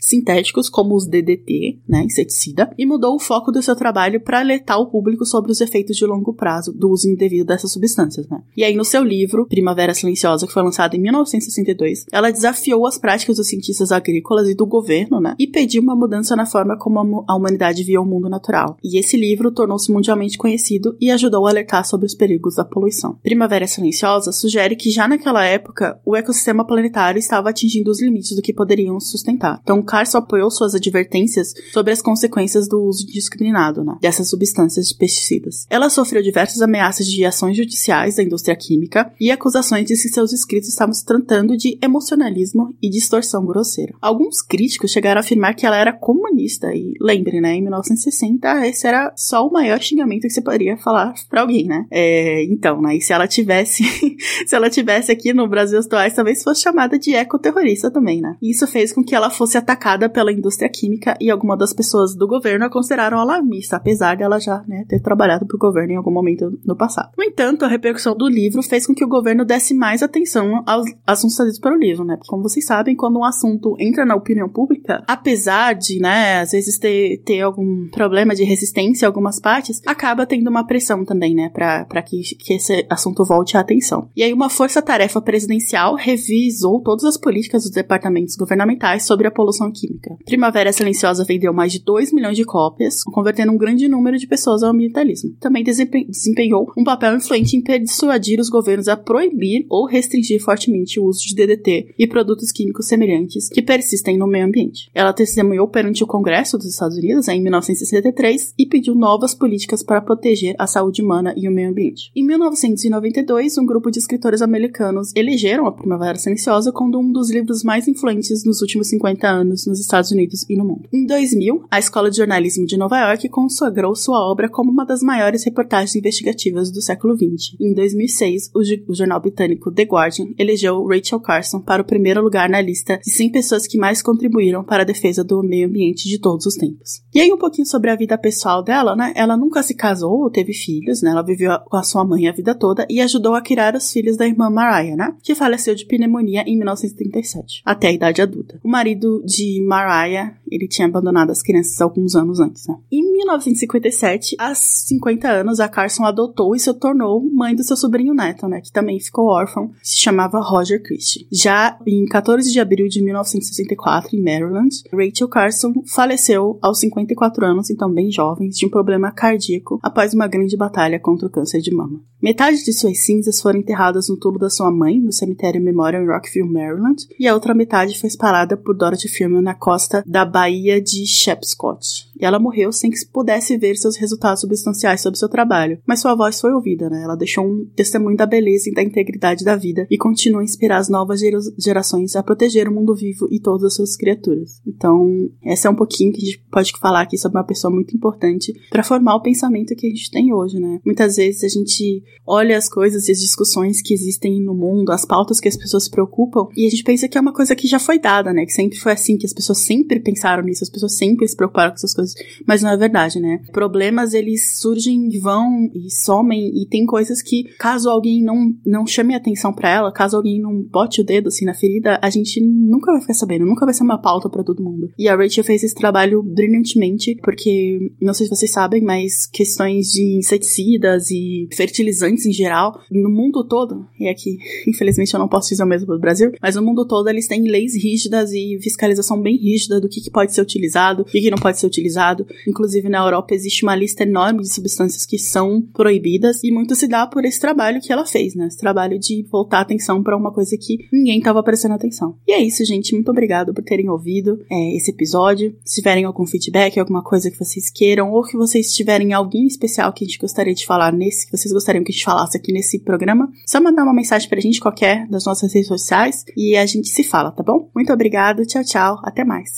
sintéticos, 0.00 0.68
como 0.68 0.94
os 0.94 1.06
DDT, 1.06 1.78
né, 1.88 2.02
inseticida, 2.04 2.70
e 2.76 2.84
mudou 2.84 3.14
o 3.14 3.18
foco 3.18 3.52
do 3.52 3.62
seu 3.62 3.76
trabalho 3.76 4.20
para 4.20 4.40
alertar 4.40 4.80
o 4.80 4.86
público 4.86 5.24
sobre 5.24 5.52
os 5.52 5.60
efeitos 5.60 5.96
de 5.96 6.04
longo 6.04 6.34
prazo 6.34 6.72
do 6.72 6.90
uso 6.90 7.08
indevido 7.08 7.46
dessas 7.46 7.72
substâncias, 7.72 8.28
né? 8.28 8.42
E 8.56 8.64
aí 8.64 8.74
no 8.74 8.84
seu 8.84 9.02
livro, 9.02 9.46
Primavera 9.46 9.94
Silenciosa, 9.94 10.46
que 10.46 10.52
foi 10.52 10.62
lançado 10.62 10.94
em 10.94 11.00
1962, 11.00 12.06
ela 12.12 12.30
desafiou 12.30 12.86
as 12.86 12.98
práticas 12.98 13.36
dos 13.36 13.48
cientistas 13.48 13.92
agrícolas 13.92 14.48
e 14.48 14.54
do 14.54 14.66
governo, 14.66 15.20
né, 15.20 15.34
e 15.38 15.46
pediu 15.46 15.82
uma 15.82 15.96
mudança 15.96 16.36
na 16.36 16.46
forma 16.46 16.76
como 16.76 17.24
a 17.26 17.36
humanidade 17.36 17.84
via 17.84 18.00
o 18.00 18.06
mundo 18.06 18.28
natural. 18.28 18.76
E 18.82 18.98
esse 18.98 19.16
livro 19.16 19.50
tornou-se 19.50 19.90
mundialmente 19.92 20.38
conhecido 20.38 20.96
e 21.00 21.10
ajudou 21.10 21.46
a 21.46 21.50
alertar 21.50 21.86
sobre 21.86 22.06
os 22.06 22.14
perigos 22.14 22.56
da 22.56 22.64
poluição. 22.64 23.18
Primavera 23.22 23.66
Silenciosa 23.66 24.32
sugere 24.32 24.76
que 24.76 24.90
já 24.90 25.06
naquela 25.08 25.44
época 25.44 26.00
o 26.04 26.16
ecossistema 26.16 26.66
planetário 26.66 27.18
estava 27.18 27.50
atingindo 27.50 27.90
os 27.90 28.02
limites 28.02 28.34
do 28.34 28.42
que 28.42 28.52
poderiam 28.52 28.98
sustentar. 29.00 29.37
Então 29.62 29.82
Carson 29.82 30.18
apoiou 30.18 30.50
suas 30.50 30.74
advertências 30.74 31.52
sobre 31.72 31.92
as 31.92 32.02
consequências 32.02 32.68
do 32.68 32.80
uso 32.82 33.04
indiscriminado 33.04 33.84
né, 33.84 33.96
dessas 34.00 34.28
substâncias 34.28 34.88
de 34.88 34.96
pesticidas. 34.96 35.66
Ela 35.70 35.90
sofreu 35.90 36.22
diversas 36.22 36.60
ameaças 36.60 37.06
de 37.06 37.24
ações 37.24 37.56
judiciais 37.56 38.16
da 38.16 38.22
indústria 38.22 38.56
química 38.56 39.12
e 39.20 39.30
acusações 39.30 39.86
de 39.86 39.94
que 39.94 40.08
seus 40.08 40.32
escritos 40.32 40.68
estavam 40.68 40.92
se 40.92 41.04
tratando 41.04 41.56
de 41.56 41.78
emocionalismo 41.82 42.74
e 42.82 42.88
distorção 42.88 43.44
grosseira. 43.44 43.94
Alguns 44.00 44.42
críticos 44.42 44.90
chegaram 44.90 45.18
a 45.18 45.24
afirmar 45.24 45.54
que 45.54 45.66
ela 45.66 45.76
era 45.76 45.92
comunista 45.92 46.72
e 46.74 46.94
lembre, 47.00 47.40
né, 47.40 47.54
em 47.54 47.62
1960 47.62 48.66
esse 48.66 48.86
era 48.86 49.12
só 49.16 49.46
o 49.46 49.52
maior 49.52 49.80
xingamento 49.80 50.22
que 50.22 50.30
você 50.30 50.40
poderia 50.40 50.76
falar 50.76 51.14
para 51.28 51.40
alguém, 51.40 51.66
né? 51.66 51.86
É, 51.90 52.44
então, 52.44 52.80
né, 52.80 52.96
e 52.96 53.00
se 53.00 53.12
ela 53.12 53.26
tivesse 53.26 53.84
se 54.46 54.54
ela 54.54 54.70
tivesse 54.70 55.10
aqui 55.10 55.32
no 55.32 55.48
Brasil 55.48 55.78
atuais, 55.78 56.14
talvez 56.14 56.42
fosse 56.42 56.62
chamada 56.62 56.98
de 56.98 57.14
ecoterrorista 57.14 57.90
também, 57.90 58.20
né? 58.20 58.36
E 58.40 58.50
isso 58.50 58.66
fez 58.66 58.92
com 58.92 59.02
que 59.02 59.14
ela 59.14 59.27
fosse 59.30 59.58
atacada 59.58 60.08
pela 60.08 60.32
indústria 60.32 60.68
química 60.68 61.16
e 61.20 61.30
algumas 61.30 61.58
das 61.58 61.72
pessoas 61.72 62.14
do 62.14 62.26
governo 62.26 62.66
a 62.66 62.70
consideraram 62.70 63.18
alarmista, 63.18 63.76
apesar 63.76 64.16
dela 64.16 64.38
já 64.38 64.62
né, 64.66 64.84
ter 64.88 65.00
trabalhado 65.00 65.46
para 65.46 65.56
o 65.56 65.58
governo 65.58 65.92
em 65.92 65.96
algum 65.96 66.12
momento 66.12 66.58
no 66.64 66.76
passado. 66.76 67.10
No 67.16 67.24
entanto, 67.24 67.64
a 67.64 67.68
repercussão 67.68 68.16
do 68.16 68.28
livro 68.28 68.62
fez 68.62 68.86
com 68.86 68.94
que 68.94 69.04
o 69.04 69.08
governo 69.08 69.44
desse 69.44 69.74
mais 69.74 70.02
atenção 70.02 70.62
aos 70.66 70.86
assuntos 71.06 71.36
trazidos 71.36 71.60
pelo 71.60 71.76
livro, 71.76 72.04
né? 72.04 72.18
Como 72.26 72.42
vocês 72.42 72.64
sabem, 72.64 72.94
quando 72.94 73.18
um 73.18 73.24
assunto 73.24 73.74
entra 73.78 74.04
na 74.04 74.14
opinião 74.14 74.48
pública, 74.48 75.02
apesar 75.06 75.74
de, 75.74 75.98
né, 76.00 76.40
às 76.40 76.52
vezes 76.52 76.78
ter, 76.78 77.22
ter 77.24 77.40
algum 77.40 77.88
problema 77.90 78.34
de 78.34 78.44
resistência 78.44 79.04
em 79.04 79.08
algumas 79.08 79.40
partes, 79.40 79.80
acaba 79.86 80.26
tendo 80.26 80.48
uma 80.48 80.66
pressão 80.66 81.04
também, 81.04 81.34
né, 81.34 81.50
para 81.50 82.02
que, 82.02 82.20
que 82.36 82.54
esse 82.54 82.86
assunto 82.88 83.24
volte 83.24 83.56
à 83.56 83.60
atenção. 83.60 84.08
E 84.16 84.22
aí, 84.22 84.32
uma 84.32 84.48
força-tarefa 84.48 85.20
presidencial 85.20 85.94
revisou 85.94 86.80
todas 86.82 87.04
as 87.04 87.16
políticas 87.16 87.64
dos 87.64 87.72
departamentos 87.72 88.36
governamentais 88.36 89.04
sobre 89.04 89.17
a 89.26 89.30
poluição 89.30 89.70
química. 89.70 90.16
Primavera 90.24 90.72
Silenciosa 90.72 91.24
vendeu 91.24 91.52
mais 91.52 91.72
de 91.72 91.80
2 91.80 92.12
milhões 92.12 92.36
de 92.36 92.44
cópias, 92.44 93.02
convertendo 93.02 93.52
um 93.52 93.58
grande 93.58 93.88
número 93.88 94.18
de 94.18 94.26
pessoas 94.26 94.62
ao 94.62 94.70
ambientalismo. 94.70 95.34
Também 95.40 95.64
desempenhou 95.64 96.72
um 96.76 96.84
papel 96.84 97.16
influente 97.16 97.56
em 97.56 97.62
persuadir 97.62 98.40
os 98.40 98.48
governos 98.48 98.88
a 98.88 98.96
proibir 98.96 99.66
ou 99.68 99.86
restringir 99.86 100.42
fortemente 100.42 101.00
o 101.00 101.04
uso 101.04 101.26
de 101.26 101.34
DDT 101.34 101.94
e 101.98 102.06
produtos 102.06 102.52
químicos 102.52 102.86
semelhantes 102.86 103.48
que 103.48 103.62
persistem 103.62 104.16
no 104.16 104.26
meio 104.26 104.46
ambiente. 104.46 104.90
Ela 104.94 105.12
testemunhou 105.12 105.68
perante 105.68 106.02
o 106.02 106.06
Congresso 106.06 106.56
dos 106.56 106.66
Estados 106.66 106.96
Unidos 106.96 107.28
em 107.28 107.42
1963 107.42 108.54
e 108.58 108.66
pediu 108.66 108.94
novas 108.94 109.34
políticas 109.34 109.82
para 109.82 110.00
proteger 110.00 110.54
a 110.58 110.66
saúde 110.66 111.02
humana 111.02 111.34
e 111.36 111.48
o 111.48 111.52
meio 111.52 111.70
ambiente. 111.70 112.10
Em 112.14 112.24
1992, 112.24 113.58
um 113.58 113.66
grupo 113.66 113.90
de 113.90 113.98
escritores 113.98 114.42
americanos 114.42 115.12
elegeram 115.14 115.66
a 115.66 115.72
Primavera 115.72 116.18
Silenciosa 116.18 116.72
como 116.72 116.98
um 116.98 117.12
dos 117.12 117.30
livros 117.30 117.62
mais 117.62 117.86
influentes 117.88 118.44
nos 118.44 118.60
últimos 118.60 118.88
50 118.88 119.07
anos 119.22 119.66
nos 119.66 119.80
Estados 119.80 120.10
Unidos 120.10 120.44
e 120.48 120.56
no 120.56 120.64
mundo. 120.64 120.88
Em 120.92 121.06
2000, 121.06 121.64
a 121.70 121.78
Escola 121.78 122.10
de 122.10 122.16
Jornalismo 122.16 122.66
de 122.66 122.76
Nova 122.76 122.98
York 123.00 123.28
consagrou 123.28 123.94
sua 123.94 124.20
obra 124.20 124.48
como 124.48 124.70
uma 124.70 124.84
das 124.84 125.02
maiores 125.02 125.44
reportagens 125.44 125.94
investigativas 125.94 126.70
do 126.70 126.82
século 126.82 127.16
XX. 127.16 127.56
Em 127.60 127.74
2006, 127.74 128.50
o, 128.54 128.60
o 128.90 128.94
jornal 128.94 129.20
britânico 129.20 129.72
The 129.72 129.84
Guardian 129.84 130.28
elegeu 130.38 130.84
Rachel 130.86 131.20
Carson 131.20 131.60
para 131.60 131.82
o 131.82 131.84
primeiro 131.84 132.22
lugar 132.22 132.48
na 132.48 132.60
lista 132.60 132.98
de 132.98 133.10
100 133.10 133.32
pessoas 133.32 133.66
que 133.66 133.78
mais 133.78 134.02
contribuíram 134.02 134.64
para 134.64 134.82
a 134.82 134.86
defesa 134.86 135.22
do 135.22 135.42
meio 135.42 135.68
ambiente 135.68 136.08
de 136.08 136.18
todos 136.18 136.46
os 136.46 136.54
tempos. 136.54 137.02
E 137.14 137.20
aí 137.20 137.32
um 137.32 137.38
pouquinho 137.38 137.66
sobre 137.66 137.90
a 137.90 137.96
vida 137.96 138.18
pessoal 138.18 138.62
dela, 138.62 138.94
né? 138.96 139.12
Ela 139.14 139.36
nunca 139.36 139.62
se 139.62 139.74
casou 139.74 140.22
ou 140.22 140.30
teve 140.30 140.52
filhos, 140.52 141.02
né? 141.02 141.10
Ela 141.10 141.22
viveu 141.22 141.58
com 141.66 141.76
a 141.76 141.82
sua 141.82 142.04
mãe 142.04 142.28
a 142.28 142.32
vida 142.32 142.54
toda 142.54 142.86
e 142.88 143.00
ajudou 143.00 143.34
a 143.34 143.40
criar 143.40 143.74
os 143.74 143.90
filhos 143.92 144.16
da 144.16 144.26
irmã 144.26 144.50
Mariah, 144.50 144.96
né? 144.96 145.14
Que 145.22 145.34
faleceu 145.34 145.74
de 145.74 145.86
pneumonia 145.86 146.42
em 146.46 146.56
1937, 146.56 147.62
até 147.64 147.88
a 147.88 147.92
idade 147.92 148.22
adulta. 148.22 148.60
O 148.62 148.68
marido 148.68 148.97
de 149.24 149.64
Mariah, 149.66 150.34
ele 150.50 150.68
tinha 150.68 150.88
abandonado 150.88 151.30
as 151.30 151.42
crianças 151.42 151.80
alguns 151.80 152.14
anos 152.14 152.40
antes, 152.40 152.66
né? 152.66 152.76
Em 152.90 153.12
1957, 153.12 154.36
aos 154.38 154.58
50 154.86 155.28
anos, 155.28 155.60
a 155.60 155.68
Carson 155.68 156.04
adotou 156.04 156.54
e 156.54 156.60
se 156.60 156.72
tornou 156.74 157.22
mãe 157.32 157.54
do 157.54 157.62
seu 157.62 157.76
sobrinho 157.76 158.14
neto, 158.14 158.48
né? 158.48 158.60
Que 158.60 158.72
também 158.72 159.00
ficou 159.00 159.26
órfão, 159.26 159.70
se 159.82 159.98
chamava 159.98 160.40
Roger 160.40 160.82
Christie. 160.82 161.26
Já 161.32 161.78
em 161.86 162.04
14 162.06 162.50
de 162.50 162.60
abril 162.60 162.88
de 162.88 163.02
1964, 163.02 164.16
em 164.16 164.22
Maryland, 164.22 164.74
Rachel 164.92 165.28
Carson 165.28 165.72
faleceu 165.86 166.58
aos 166.62 166.80
54 166.80 167.44
anos, 167.44 167.70
então 167.70 167.92
bem 167.92 168.10
jovem, 168.10 168.48
de 168.48 168.66
um 168.66 168.70
problema 168.70 169.12
cardíaco 169.12 169.78
após 169.82 170.14
uma 170.14 170.26
grande 170.26 170.56
batalha 170.56 170.98
contra 170.98 171.26
o 171.26 171.30
câncer 171.30 171.60
de 171.60 171.74
mama. 171.74 172.00
Metade 172.20 172.64
de 172.64 172.72
suas 172.72 172.98
cinzas 172.98 173.40
foram 173.40 173.60
enterradas 173.60 174.08
no 174.08 174.16
túmulo 174.16 174.40
da 174.40 174.50
sua 174.50 174.72
mãe, 174.72 174.98
no 174.98 175.12
cemitério 175.12 175.62
Memorial 175.62 176.02
em 176.02 176.08
Rockville, 176.08 176.48
Maryland, 176.48 177.06
e 177.18 177.28
a 177.28 177.34
outra 177.34 177.54
metade 177.54 177.96
foi 177.96 178.08
espalhada 178.08 178.56
por 178.56 178.76
Dorothy 178.76 179.08
Firman 179.08 179.40
na 179.40 179.54
costa 179.54 180.02
da 180.04 180.24
Baía 180.24 180.80
de 180.80 181.06
Shepscott. 181.06 182.07
E 182.20 182.24
ela 182.24 182.38
morreu 182.38 182.72
sem 182.72 182.90
que 182.90 182.98
pudesse 183.12 183.56
ver 183.56 183.76
seus 183.76 183.96
resultados 183.96 184.40
substanciais 184.40 185.00
sobre 185.00 185.18
seu 185.18 185.28
trabalho, 185.28 185.78
mas 185.86 186.00
sua 186.00 186.14
voz 186.14 186.40
foi 186.40 186.52
ouvida, 186.52 186.88
né? 186.88 187.02
Ela 187.02 187.16
deixou 187.16 187.44
um 187.44 187.66
testemunho 187.76 188.16
da 188.16 188.26
beleza 188.26 188.70
e 188.70 188.74
da 188.74 188.82
integridade 188.82 189.44
da 189.44 189.56
vida 189.56 189.86
e 189.90 189.98
continua 189.98 190.40
a 190.40 190.44
inspirar 190.44 190.78
as 190.78 190.88
novas 190.88 191.20
gerações 191.58 192.14
a 192.16 192.22
proteger 192.22 192.68
o 192.68 192.74
mundo 192.74 192.94
vivo 192.94 193.28
e 193.30 193.40
todas 193.40 193.64
as 193.64 193.74
suas 193.74 193.96
criaturas. 193.96 194.60
Então, 194.66 195.30
essa 195.44 195.68
é 195.68 195.70
um 195.70 195.74
pouquinho 195.74 196.12
que 196.12 196.22
a 196.22 196.24
gente 196.24 196.44
pode 196.50 196.72
falar 196.78 197.02
aqui 197.02 197.16
sobre 197.16 197.38
uma 197.38 197.44
pessoa 197.44 197.72
muito 197.72 197.96
importante 197.96 198.52
para 198.70 198.84
formar 198.84 199.16
o 199.16 199.22
pensamento 199.22 199.74
que 199.74 199.86
a 199.86 199.90
gente 199.90 200.10
tem 200.10 200.32
hoje, 200.32 200.58
né? 200.58 200.80
Muitas 200.84 201.16
vezes 201.16 201.44
a 201.44 201.48
gente 201.48 202.02
olha 202.26 202.56
as 202.56 202.68
coisas 202.68 203.08
e 203.08 203.12
as 203.12 203.18
discussões 203.18 203.80
que 203.80 203.94
existem 203.94 204.40
no 204.42 204.54
mundo, 204.54 204.92
as 204.92 205.04
pautas 205.04 205.40
que 205.40 205.48
as 205.48 205.56
pessoas 205.56 205.84
se 205.84 205.90
preocupam, 205.90 206.48
e 206.56 206.66
a 206.66 206.70
gente 206.70 206.84
pensa 206.84 207.08
que 207.08 207.16
é 207.16 207.20
uma 207.20 207.32
coisa 207.32 207.56
que 207.56 207.66
já 207.66 207.78
foi 207.78 207.98
dada, 207.98 208.32
né? 208.32 208.44
Que 208.44 208.52
sempre 208.52 208.78
foi 208.78 208.92
assim, 208.92 209.16
que 209.16 209.26
as 209.26 209.32
pessoas 209.32 209.58
sempre 209.58 210.00
pensaram 210.00 210.18
pensaram 210.18 210.42
nisso, 210.42 210.64
as 210.64 210.70
pessoas 210.70 210.96
sempre 210.96 211.26
se 211.26 211.36
preocuparam 211.36 211.70
com 211.70 211.76
essas 211.76 211.94
coisas, 211.94 212.07
mas 212.46 212.62
não 212.62 212.70
é 212.70 212.76
verdade, 212.76 213.20
né? 213.20 213.40
Problemas, 213.52 214.14
eles 214.14 214.58
surgem, 214.58 215.08
vão 215.20 215.70
e 215.74 215.90
somem, 215.90 216.62
e 216.62 216.66
tem 216.66 216.86
coisas 216.86 217.22
que, 217.22 217.44
caso 217.58 217.90
alguém 217.90 218.22
não, 218.22 218.52
não 218.66 218.86
chame 218.86 219.14
atenção 219.14 219.52
para 219.52 219.70
ela, 219.70 219.92
caso 219.92 220.16
alguém 220.16 220.40
não 220.40 220.62
bote 220.62 221.00
o 221.00 221.04
dedo 221.04 221.28
assim 221.28 221.44
na 221.44 221.54
ferida, 221.54 221.98
a 222.02 222.10
gente 222.10 222.40
nunca 222.40 222.92
vai 222.92 223.00
ficar 223.00 223.14
sabendo, 223.14 223.46
nunca 223.46 223.64
vai 223.64 223.74
ser 223.74 223.82
uma 223.82 224.00
pauta 224.00 224.28
para 224.28 224.44
todo 224.44 224.62
mundo. 224.62 224.90
E 224.98 225.08
a 225.08 225.16
Rachel 225.16 225.44
fez 225.44 225.62
esse 225.62 225.74
trabalho 225.74 226.22
brilhantemente, 226.22 227.16
porque, 227.22 227.78
não 228.00 228.14
sei 228.14 228.26
se 228.26 228.34
vocês 228.34 228.50
sabem, 228.50 228.82
mas 228.82 229.26
questões 229.26 229.88
de 229.88 230.18
inseticidas 230.18 231.10
e 231.10 231.48
fertilizantes 231.54 232.26
em 232.26 232.32
geral, 232.32 232.80
no 232.90 233.10
mundo 233.10 233.46
todo, 233.46 233.86
e 233.98 234.08
aqui, 234.08 234.38
infelizmente 234.68 235.12
eu 235.14 235.20
não 235.20 235.28
posso 235.28 235.48
dizer 235.48 235.62
o 235.62 235.66
mesmo 235.66 235.86
do 235.86 236.00
Brasil, 236.00 236.32
mas 236.40 236.56
no 236.56 236.62
mundo 236.62 236.86
todo 236.86 237.08
eles 237.08 237.26
têm 237.26 237.42
leis 237.48 237.74
rígidas 237.74 238.32
e 238.32 238.58
fiscalização 238.62 239.20
bem 239.20 239.36
rígida 239.36 239.80
do 239.80 239.88
que, 239.88 240.00
que 240.00 240.10
pode 240.10 240.34
ser 240.34 240.40
utilizado 240.40 241.04
e 241.14 241.20
que 241.20 241.30
não 241.30 241.38
pode 241.38 241.58
ser 241.58 241.66
utilizado. 241.66 241.97
Inclusive 242.46 242.88
na 242.88 242.98
Europa 242.98 243.34
existe 243.34 243.62
uma 243.62 243.76
lista 243.76 244.02
enorme 244.02 244.42
de 244.42 244.52
substâncias 244.52 245.04
que 245.04 245.18
são 245.18 245.62
proibidas 245.72 246.42
e 246.42 246.50
muito 246.50 246.74
se 246.74 246.86
dá 246.86 247.06
por 247.06 247.24
esse 247.24 247.40
trabalho 247.40 247.80
que 247.80 247.92
ela 247.92 248.06
fez, 248.06 248.34
né? 248.34 248.46
Esse 248.46 248.58
trabalho 248.58 248.98
de 248.98 249.26
voltar 249.30 249.58
a 249.58 249.62
atenção 249.62 250.02
para 250.02 250.16
uma 250.16 250.32
coisa 250.32 250.56
que 250.56 250.78
ninguém 250.92 251.18
estava 251.18 251.42
prestando 251.42 251.74
atenção. 251.74 252.16
E 252.26 252.32
é 252.32 252.40
isso, 252.40 252.64
gente. 252.64 252.94
Muito 252.94 253.10
obrigado 253.10 253.52
por 253.52 253.62
terem 253.62 253.88
ouvido 253.88 254.44
é, 254.50 254.76
esse 254.76 254.90
episódio. 254.90 255.54
Se 255.64 255.76
tiverem 255.76 256.04
algum 256.04 256.26
feedback, 256.26 256.78
alguma 256.78 257.02
coisa 257.02 257.30
que 257.30 257.38
vocês 257.38 257.70
queiram, 257.70 258.10
ou 258.12 258.22
que 258.22 258.36
vocês 258.36 258.72
tiverem 258.72 259.12
alguém 259.12 259.46
especial 259.46 259.92
que 259.92 260.04
a 260.04 260.06
gente 260.06 260.18
gostaria 260.18 260.54
de 260.54 260.66
falar 260.66 260.92
nesse, 260.92 261.26
que 261.26 261.36
vocês 261.36 261.52
gostariam 261.52 261.84
que 261.84 261.92
a 261.92 261.94
gente 261.94 262.04
falasse 262.04 262.36
aqui 262.36 262.52
nesse 262.52 262.78
programa, 262.78 263.30
só 263.46 263.60
mandar 263.60 263.84
uma 263.84 263.94
mensagem 263.94 264.28
pra 264.28 264.40
gente 264.40 264.60
qualquer 264.60 265.06
das 265.08 265.24
nossas 265.24 265.52
redes 265.52 265.68
sociais 265.68 266.24
e 266.36 266.56
a 266.56 266.66
gente 266.66 266.88
se 266.88 267.02
fala, 267.02 267.30
tá 267.30 267.42
bom? 267.42 267.70
Muito 267.74 267.92
obrigado, 267.92 268.44
tchau, 268.46 268.64
tchau, 268.64 269.00
até 269.02 269.24
mais. 269.24 269.54